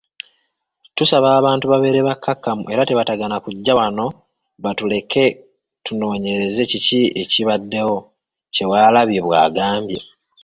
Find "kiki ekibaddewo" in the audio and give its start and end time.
6.71-7.97